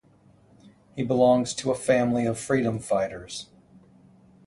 He 0.95 1.03
belongs 1.03 1.53
to 1.53 1.71
family 1.75 2.25
of 2.25 2.39
freedom 2.39 2.79
fighters. 2.79 3.49